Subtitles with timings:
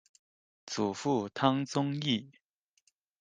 [0.65, 2.31] 祖父汤宗义。